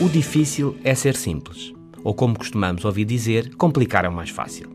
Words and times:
O 0.00 0.08
difícil 0.08 0.76
é 0.84 0.94
ser 0.94 1.16
simples, 1.16 1.74
ou 2.04 2.14
como 2.14 2.38
costumamos 2.38 2.84
ouvir 2.84 3.04
dizer, 3.04 3.56
complicar 3.56 4.04
é 4.04 4.08
o 4.08 4.12
mais 4.12 4.30
fácil. 4.30 4.70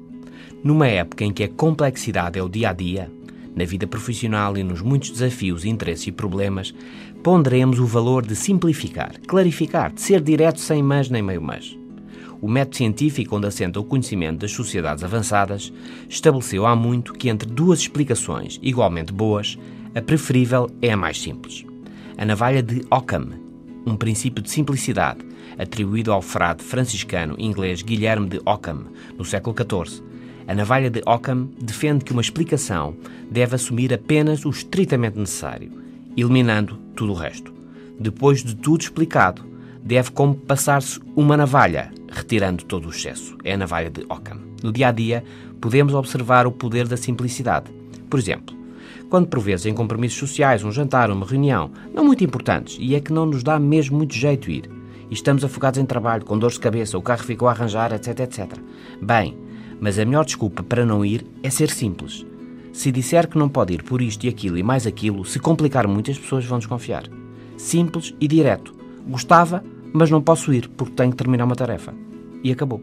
Numa 0.62 0.85
época 0.85 1.23
em 1.23 1.31
que 1.31 1.46
a 1.46 1.47
complexidade 1.47 2.37
é 2.37 2.44
o 2.44 2.49
dia 2.49 2.72
a 2.72 2.73
dia, 2.73 3.10
na 3.55 3.63
vida 3.63 3.87
profissional 3.87 4.58
e 4.58 4.63
nos 4.65 4.81
muitos 4.81 5.12
desafios, 5.12 5.63
interesses 5.63 6.08
e 6.08 6.12
problemas, 6.12 6.76
ponderemos 7.23 7.79
o 7.79 7.86
valor 7.86 8.26
de 8.26 8.36
simplificar, 8.36 9.13
clarificar, 9.26 9.94
de 9.94 10.01
ser 10.01 10.19
direto 10.19 10.59
sem 10.59 10.83
mas 10.83 11.09
nem 11.09 11.22
meio 11.22 11.42
mas. 11.42 11.74
O 12.42 12.49
método 12.49 12.76
científico 12.76 13.37
onde 13.37 13.47
assenta 13.47 13.79
o 13.79 13.85
conhecimento 13.85 14.40
das 14.40 14.51
sociedades 14.51 15.05
avançadas 15.05 15.71
estabeleceu 16.09 16.66
há 16.66 16.76
muito 16.76 17.13
que 17.13 17.30
entre 17.30 17.49
duas 17.49 17.80
explicações 17.80 18.60
igualmente 18.62 19.13
boas, 19.13 19.58
a 19.96 20.02
preferível 20.02 20.70
é 20.82 20.91
a 20.91 20.98
mais 20.98 21.21
simples. 21.21 21.66
A 22.18 22.26
navalha 22.26 22.62
de 22.62 22.82
Occam, 22.91 23.43
um 23.86 23.96
princípio 23.96 24.44
de 24.44 24.50
simplicidade 24.50 25.20
atribuído 25.58 26.12
ao 26.12 26.22
frade 26.22 26.64
franciscano 26.64 27.36
inglês 27.38 27.82
Guilherme 27.82 28.28
de 28.28 28.41
Ockham, 28.46 28.86
no 29.18 29.26
século 29.26 29.55
XIV. 29.55 30.04
A 30.48 30.54
navalha 30.54 30.90
de 30.90 31.02
Ockham 31.05 31.48
defende 31.62 32.04
que 32.04 32.12
uma 32.12 32.22
explicação 32.22 32.96
deve 33.30 33.55
assumir 33.55 33.94
apenas 33.94 34.46
o 34.46 34.50
estritamente 34.50 35.18
necessário, 35.18 35.72
eliminando 36.18 36.77
tudo 36.96 37.14
o 37.14 37.16
resto. 37.16 37.54
Depois 38.00 38.44
de 38.44 38.55
tudo 38.55 38.82
explicado, 38.82 39.46
deve 39.82 40.12
como 40.12 40.36
passar-se 40.36 41.00
uma 41.16 41.38
navalha, 41.38 41.91
retirando 42.12 42.63
todo 42.66 42.88
o 42.88 42.90
excesso. 42.90 43.38
É 43.44 43.54
a 43.54 43.58
navalha 43.58 43.90
de 43.90 44.02
Ockham. 44.10 44.40
No 44.62 44.72
dia 44.72 44.90
a 44.90 44.91
dia, 44.91 45.24
podemos 45.62 45.94
observar 45.94 46.46
o 46.46 46.52
poder 46.52 46.88
da 46.88 46.98
simplicidade. 46.98 47.72
Por 48.10 48.20
exemplo, 48.20 48.55
quando 49.10 49.27
por 49.27 49.40
vezes 49.40 49.66
em 49.66 49.74
compromissos 49.74 50.18
sociais, 50.18 50.63
um 50.63 50.72
jantar, 50.72 51.12
uma 51.12 51.26
reunião, 51.26 51.72
não 51.94 52.04
muito 52.04 52.24
importantes, 52.24 52.77
e 52.80 52.96
é 52.96 53.00
que 53.00 53.13
não 53.13 53.26
nos 53.26 53.44
dá 53.44 53.60
mesmo 53.60 53.98
muito 53.98 54.13
jeito 54.13 54.50
ir, 54.50 54.70
e 55.10 55.13
estamos 55.13 55.44
afogados 55.44 55.80
em 55.80 55.85
trabalho, 55.85 56.26
com 56.26 56.38
dores 56.38 56.55
de 56.55 56.62
cabeça, 56.62 56.98
o 56.98 57.02
carro 57.02 57.24
ficou 57.24 57.48
a 57.48 57.52
arranjar, 57.52 57.94
etc, 57.94 58.20
etc. 58.22 58.58
Bem, 59.02 59.38
mas 59.80 60.00
a 60.00 60.05
melhor 60.05 60.26
desculpa 60.26 60.63
para 60.63 60.85
não 60.85 61.05
ir 61.05 61.26
é 61.44 61.50
ser 61.50 61.70
simples. 61.70 62.26
Se 62.72 62.91
disser 62.91 63.27
que 63.27 63.38
não 63.38 63.48
pode 63.48 63.74
ir 63.74 63.84
por 63.84 64.02
isto 64.02 64.25
e 64.25 64.30
aquilo 64.30 64.58
e 64.58 64.63
mais 64.63 64.88
aquilo, 64.88 65.23
se 65.23 65.38
complicar 65.39 65.88
muito, 65.88 66.09
as 66.09 66.17
pessoas 66.17 66.45
vão 66.45 66.57
desconfiar. 66.57 67.03
Simples 67.57 68.16
e 68.19 68.28
direto. 68.28 68.73
Gostava, 69.07 69.63
mas 69.94 70.09
não 70.09 70.22
posso 70.22 70.52
ir 70.52 70.67
porque 70.69 70.95
tenho 70.95 71.11
que 71.11 71.17
terminar 71.17 71.45
uma 71.45 71.55
tarefa. 71.55 71.94
E 72.44 72.52
acabou. 72.52 72.81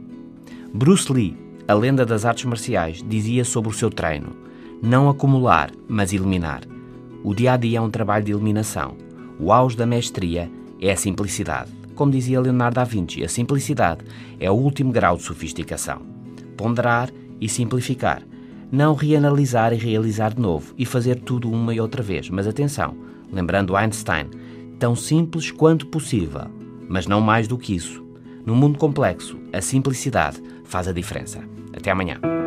Bruce 0.72 1.12
Lee, 1.12 1.36
a 1.66 1.74
lenda 1.74 2.06
das 2.06 2.24
artes 2.24 2.44
marciais, 2.44 3.02
dizia 3.04 3.44
sobre 3.44 3.70
o 3.70 3.74
seu 3.74 3.90
treino 3.90 4.49
não 4.82 5.08
acumular, 5.08 5.70
mas 5.88 6.12
eliminar. 6.12 6.62
O 7.22 7.34
dia 7.34 7.52
a 7.52 7.56
dia 7.56 7.78
é 7.78 7.80
um 7.80 7.90
trabalho 7.90 8.24
de 8.24 8.32
eliminação. 8.32 8.96
O 9.38 9.52
auge 9.52 9.76
da 9.76 9.86
mestria 9.86 10.50
é 10.80 10.90
a 10.90 10.96
simplicidade. 10.96 11.70
Como 11.94 12.10
dizia 12.10 12.40
Leonardo 12.40 12.76
da 12.76 12.84
Vinci, 12.84 13.22
a 13.22 13.28
simplicidade 13.28 14.02
é 14.38 14.50
o 14.50 14.54
último 14.54 14.90
grau 14.90 15.16
de 15.16 15.22
sofisticação. 15.22 16.00
Ponderar 16.56 17.10
e 17.40 17.48
simplificar. 17.48 18.22
Não 18.72 18.94
reanalisar 18.94 19.72
e 19.72 19.76
realizar 19.76 20.32
de 20.34 20.40
novo 20.40 20.74
e 20.78 20.86
fazer 20.86 21.16
tudo 21.16 21.50
uma 21.50 21.74
e 21.74 21.80
outra 21.80 22.02
vez. 22.02 22.30
Mas 22.30 22.46
atenção, 22.46 22.96
lembrando 23.30 23.76
Einstein, 23.76 24.30
tão 24.78 24.96
simples 24.96 25.50
quanto 25.50 25.86
possível, 25.86 26.46
mas 26.88 27.06
não 27.06 27.20
mais 27.20 27.46
do 27.46 27.58
que 27.58 27.74
isso. 27.74 28.02
No 28.46 28.54
mundo 28.54 28.78
complexo, 28.78 29.36
a 29.52 29.60
simplicidade 29.60 30.42
faz 30.64 30.88
a 30.88 30.92
diferença. 30.92 31.40
Até 31.76 31.90
amanhã. 31.90 32.39